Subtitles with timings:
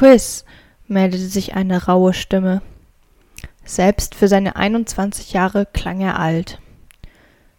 [0.00, 0.46] Chris,
[0.88, 2.62] meldete sich eine raue Stimme.
[3.66, 6.58] Selbst für seine 21 Jahre klang er alt.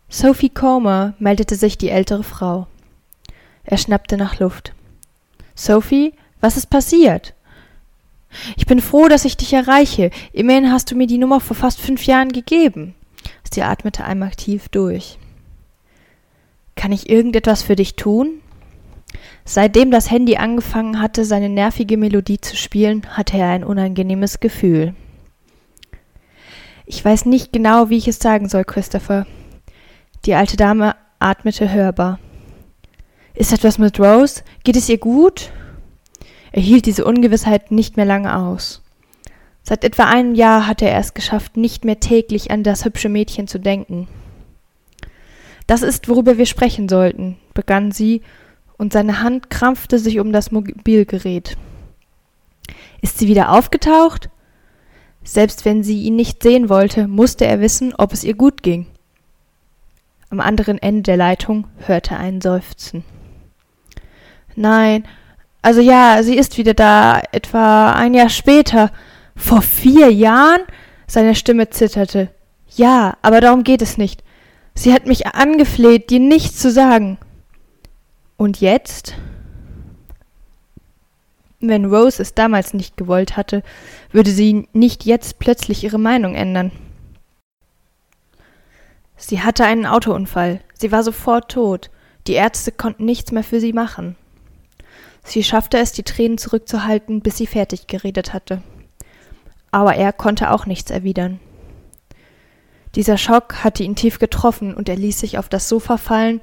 [0.09, 2.65] Sophie Comer, meldete sich die ältere Frau.
[3.63, 4.73] Er schnappte nach Luft.
[5.53, 7.35] Sophie, was ist passiert?
[8.55, 10.09] Ich bin froh, dass ich dich erreiche.
[10.33, 12.95] Immerhin hast du mir die Nummer vor fast fünf Jahren gegeben.
[13.53, 15.19] Sie atmete einmal tief durch.
[16.75, 18.40] Kann ich irgendetwas für dich tun?
[19.45, 24.93] Seitdem das Handy angefangen hatte, seine nervige Melodie zu spielen, hatte er ein unangenehmes Gefühl.
[26.85, 29.25] Ich weiß nicht genau, wie ich es sagen soll, Christopher.
[30.25, 32.19] Die alte Dame atmete hörbar.
[33.33, 34.43] Ist etwas mit Rose?
[34.63, 35.51] Geht es ihr gut?
[36.51, 38.83] Er hielt diese Ungewissheit nicht mehr lange aus.
[39.63, 43.47] Seit etwa einem Jahr hatte er es geschafft, nicht mehr täglich an das hübsche Mädchen
[43.47, 44.07] zu denken.
[45.67, 48.21] Das ist, worüber wir sprechen sollten, begann sie,
[48.81, 51.55] und seine Hand krampfte sich um das Mobilgerät.
[52.99, 54.31] Ist sie wieder aufgetaucht?
[55.23, 58.87] Selbst wenn sie ihn nicht sehen wollte, musste er wissen, ob es ihr gut ging.
[60.31, 63.03] Am anderen Ende der Leitung hörte er einen Seufzen.
[64.55, 65.07] Nein,
[65.61, 68.89] also ja, sie ist wieder da, etwa ein Jahr später.
[69.35, 70.61] Vor vier Jahren?
[71.05, 72.29] Seine Stimme zitterte.
[72.75, 74.23] Ja, aber darum geht es nicht.
[74.73, 77.19] Sie hat mich angefleht, dir nichts zu sagen.
[78.41, 79.13] Und jetzt?
[81.59, 83.61] Wenn Rose es damals nicht gewollt hatte,
[84.11, 86.71] würde sie nicht jetzt plötzlich ihre Meinung ändern.
[89.15, 90.59] Sie hatte einen Autounfall.
[90.73, 91.91] Sie war sofort tot.
[92.25, 94.15] Die Ärzte konnten nichts mehr für sie machen.
[95.23, 98.63] Sie schaffte es, die Tränen zurückzuhalten, bis sie fertig geredet hatte.
[99.69, 101.39] Aber er konnte auch nichts erwidern.
[102.95, 106.41] Dieser Schock hatte ihn tief getroffen und er ließ sich auf das Sofa fallen,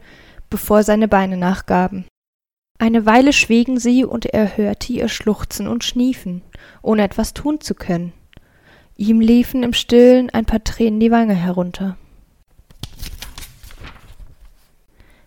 [0.50, 2.04] bevor seine Beine nachgaben.
[2.78, 6.42] Eine Weile schwiegen sie und er hörte ihr Schluchzen und Schniefen,
[6.80, 8.12] ohne etwas tun zu können.
[8.96, 11.96] Ihm liefen im Stillen ein paar Tränen die Wange herunter.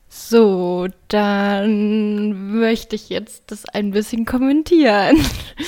[0.07, 5.17] So, dann möchte ich jetzt das ein bisschen kommentieren.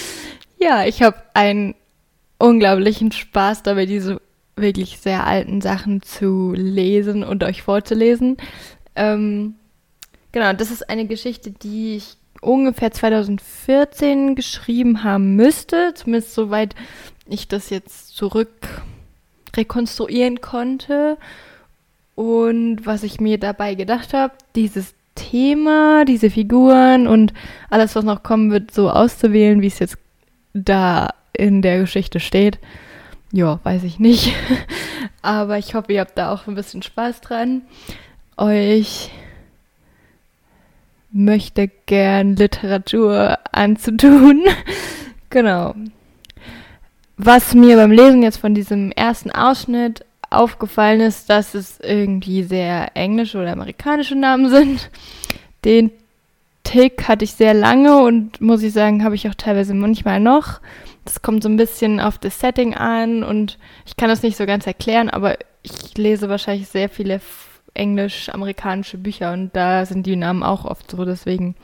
[0.58, 1.76] ja, ich habe einen
[2.38, 4.22] unglaublichen Spaß dabei, diese
[4.56, 8.38] wirklich sehr alten Sachen zu lesen und euch vorzulesen.
[8.96, 9.56] Ähm,
[10.32, 16.76] genau, das ist eine Geschichte, die ich ungefähr 2014 geschrieben haben müsste, zumindest soweit
[17.28, 18.50] ich das jetzt zurück
[19.56, 21.18] rekonstruieren konnte.
[22.16, 27.34] Und was ich mir dabei gedacht habe, dieses Thema, diese Figuren und
[27.70, 29.98] alles, was noch kommen wird, so auszuwählen, wie es jetzt
[30.54, 32.60] da in der Geschichte steht.
[33.32, 34.34] Ja, weiß ich nicht.
[35.22, 37.64] Aber ich hoffe, ihr habt da auch ein bisschen Spaß dran.
[38.38, 39.12] Euch
[41.12, 44.44] möchte gern Literatur anzutun.
[45.30, 45.76] genau.
[47.18, 52.96] Was mir beim Lesen jetzt von diesem ersten Ausschnitt aufgefallen ist, dass es irgendwie sehr
[52.96, 54.90] englische oder amerikanische Namen sind.
[55.64, 55.92] Den
[56.64, 60.60] Tick hatte ich sehr lange und muss ich sagen, habe ich auch teilweise manchmal noch.
[61.06, 64.46] Das kommt so ein bisschen auf das Setting an und ich kann das nicht so
[64.46, 67.20] ganz erklären, aber ich lese wahrscheinlich sehr viele
[67.74, 71.56] englisch-amerikanische Bücher und da sind die Namen auch oft so, deswegen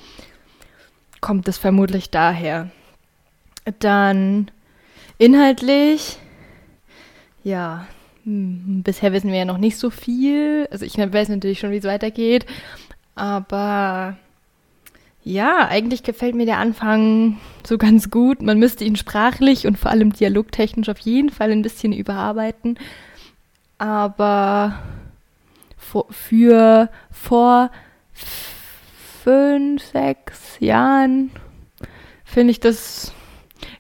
[1.22, 2.72] kommt es vermutlich daher.
[3.80, 4.50] Dann
[5.18, 6.18] inhaltlich,
[7.44, 7.88] ja,
[8.24, 10.68] hm, bisher wissen wir ja noch nicht so viel.
[10.72, 12.46] Also ich weiß natürlich schon, wie es weitergeht.
[13.16, 14.18] Aber
[15.24, 17.38] ja, eigentlich gefällt mir der Anfang
[17.68, 18.42] so ganz gut.
[18.42, 22.80] Man müsste ihn sprachlich und vor allem dialogtechnisch auf jeden Fall ein bisschen überarbeiten.
[23.78, 24.80] Aber
[26.10, 27.72] für, vor
[29.24, 31.32] fünf, sechs Jahren
[32.24, 33.14] finde ich das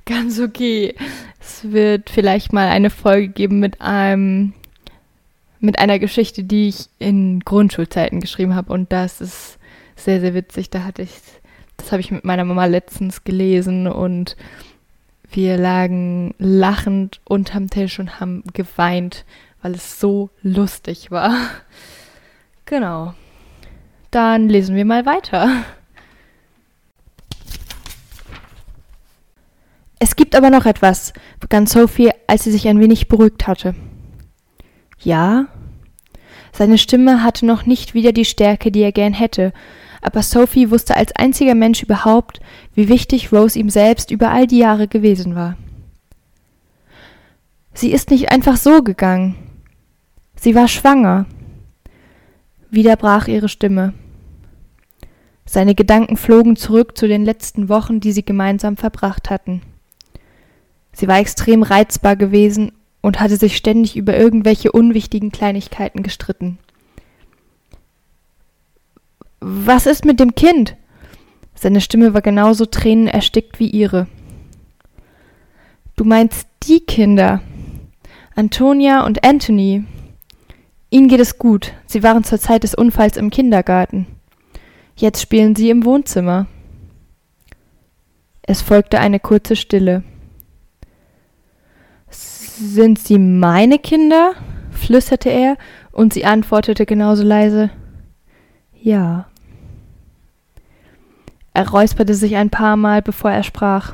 [0.06, 0.96] ganz okay.
[1.40, 4.54] Es wird vielleicht mal eine Folge geben mit einem
[5.62, 9.60] mit einer Geschichte, die ich in Grundschulzeiten geschrieben habe und das ist
[9.95, 10.69] sehr sehr witzig.
[10.69, 11.12] Da hatte ich
[11.78, 14.36] das habe ich mit meiner Mama letztens gelesen und
[15.31, 19.25] wir lagen lachend unterm Tisch und haben geweint,
[19.61, 21.35] weil es so lustig war.
[22.65, 23.15] Genau.
[24.11, 25.63] Dann lesen wir mal weiter.
[29.97, 33.73] Es gibt aber noch etwas, begann Sophie, als sie sich ein wenig beruhigt hatte.
[35.00, 35.47] Ja?
[36.53, 39.51] Seine Stimme hatte noch nicht wieder die Stärke, die er gern hätte,
[40.01, 42.39] aber Sophie wusste als einziger Mensch überhaupt,
[42.75, 45.57] wie wichtig Rose ihm selbst über all die Jahre gewesen war.
[47.73, 49.35] Sie ist nicht einfach so gegangen.
[50.39, 51.25] Sie war schwanger.
[52.69, 53.94] Wieder brach ihre Stimme.
[55.45, 59.62] Seine Gedanken flogen zurück zu den letzten Wochen, die sie gemeinsam verbracht hatten.
[60.94, 62.71] Sie war extrem reizbar gewesen
[63.01, 66.57] und hatte sich ständig über irgendwelche unwichtigen Kleinigkeiten gestritten.
[69.42, 70.75] Was ist mit dem Kind?
[71.53, 74.07] Seine Stimme war genauso tränenerstickt wie ihre.
[75.97, 77.42] Du meinst die Kinder.
[78.35, 79.83] Antonia und Anthony.
[80.89, 81.74] Ihnen geht es gut.
[81.86, 84.07] Sie waren zur Zeit des Unfalls im Kindergarten.
[84.95, 86.47] Jetzt spielen sie im Wohnzimmer.
[88.41, 90.03] Es folgte eine kurze Stille.
[92.09, 94.33] Sind sie meine Kinder?
[94.71, 95.57] flüsterte er,
[95.91, 97.69] und sie antwortete genauso leise
[98.81, 99.27] Ja.
[101.53, 103.94] Er räusperte sich ein paar Mal, bevor er sprach.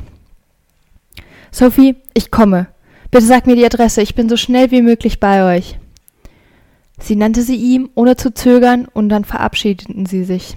[1.51, 2.68] Sophie, ich komme.
[3.12, 5.80] Bitte sag mir die Adresse, ich bin so schnell wie möglich bei euch.
[7.00, 10.56] Sie nannte sie ihm, ohne zu zögern, und dann verabschiedeten sie sich.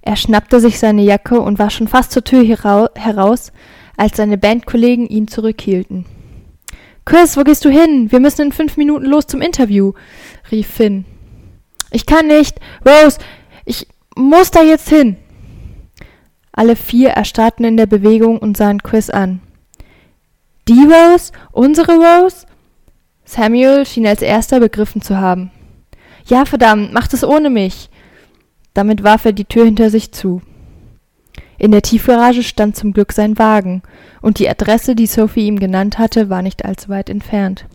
[0.00, 3.52] Er schnappte sich seine Jacke und war schon fast zur Tür heraus,
[3.96, 6.06] als seine Bandkollegen ihn zurückhielten.
[7.04, 8.10] Chris, wo gehst du hin?
[8.10, 9.92] Wir müssen in fünf Minuten los zum Interview,
[10.50, 11.04] rief Finn.
[11.90, 12.60] Ich kann nicht.
[12.86, 13.18] Rose,
[13.64, 15.16] ich muss da jetzt hin.
[16.52, 19.40] Alle vier erstarrten in der Bewegung und sahen Chris an.
[20.68, 21.32] Die Rose?
[21.52, 22.46] Unsere Rose?
[23.28, 25.50] Samuel schien als erster begriffen zu haben.
[26.24, 27.90] Ja, verdammt, macht es ohne mich.
[28.72, 30.40] Damit warf er die Tür hinter sich zu.
[31.58, 33.82] In der Tiefgarage stand zum Glück sein Wagen,
[34.22, 37.66] und die Adresse, die Sophie ihm genannt hatte, war nicht allzu weit entfernt.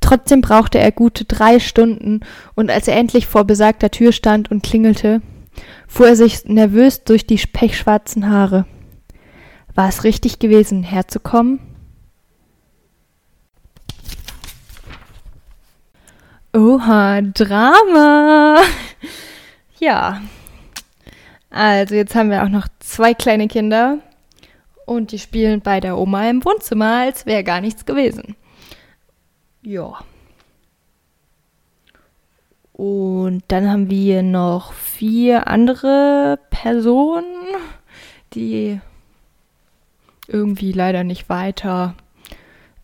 [0.00, 2.20] Trotzdem brauchte er gute drei Stunden,
[2.54, 5.22] und als er endlich vor besagter Tür stand und klingelte,
[5.88, 8.66] fuhr er sich nervös durch die pechschwarzen Haare.
[9.74, 11.58] War es richtig gewesen, herzukommen?
[16.54, 18.60] Oha, Drama!
[19.78, 20.20] Ja.
[21.48, 23.98] Also jetzt haben wir auch noch zwei kleine Kinder
[24.84, 28.36] und die spielen bei der Oma im Wohnzimmer, als wäre gar nichts gewesen.
[29.62, 30.00] Ja.
[32.74, 37.46] Und dann haben wir noch vier andere Personen,
[38.34, 38.78] die
[40.28, 41.94] irgendwie leider nicht weiter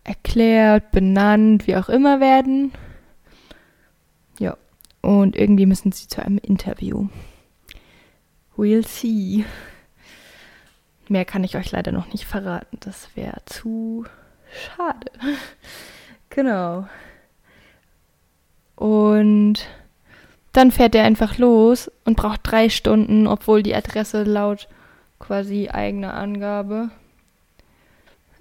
[0.04, 2.72] erklärt, benannt, wie auch immer werden.
[5.00, 7.08] Und irgendwie müssen sie zu einem Interview.
[8.56, 9.44] We'll see.
[11.08, 12.78] Mehr kann ich euch leider noch nicht verraten.
[12.80, 14.04] Das wäre zu
[14.50, 15.10] schade.
[16.30, 16.88] genau.
[18.76, 19.66] Und
[20.52, 24.68] dann fährt er einfach los und braucht drei Stunden, obwohl die Adresse laut
[25.18, 26.90] quasi eigener Angabe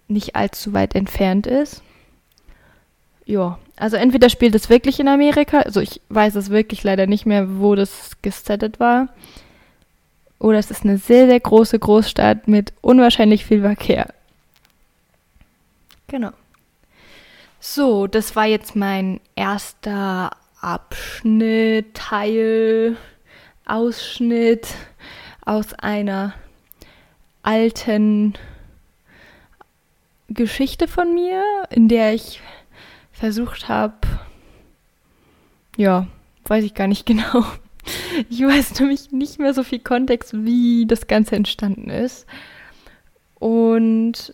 [0.07, 1.83] nicht allzu weit entfernt ist.
[3.27, 7.25] Ja, also entweder spielt es wirklich in Amerika, also ich weiß es wirklich leider nicht
[7.25, 9.09] mehr, wo das gesettet war.
[10.39, 14.13] Oder es ist eine sehr, sehr große Großstadt mit unwahrscheinlich viel Verkehr.
[16.07, 16.31] Genau.
[17.59, 20.31] So, das war jetzt mein erster
[20.61, 22.95] Abschnitt, Teil,
[23.65, 24.69] Ausschnitt
[25.43, 26.33] aus einer
[27.43, 28.35] alten
[30.29, 32.41] Geschichte von mir, in der ich
[33.17, 33.95] versucht habe,
[35.75, 36.07] ja,
[36.45, 37.45] weiß ich gar nicht genau.
[38.29, 42.25] Ich weiß nämlich nicht mehr so viel Kontext, wie das Ganze entstanden ist.
[43.35, 44.33] Und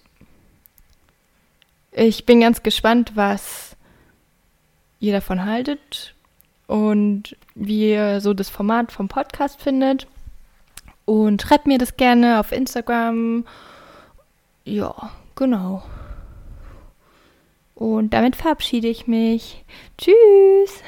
[1.91, 3.75] ich bin ganz gespannt, was
[4.99, 6.15] ihr davon haltet
[6.65, 10.07] und wie ihr so das Format vom Podcast findet.
[11.05, 13.45] Und schreibt mir das gerne auf Instagram.
[14.63, 15.83] Ja, genau.
[17.75, 19.65] Und damit verabschiede ich mich.
[19.97, 20.83] Tschüss!